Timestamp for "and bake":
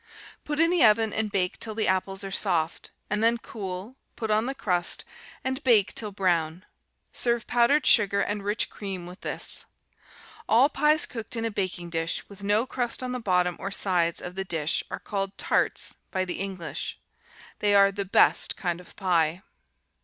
1.13-1.59, 5.43-5.93